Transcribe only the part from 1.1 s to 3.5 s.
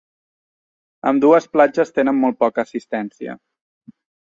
Ambdues platges tenen molt poca assistència.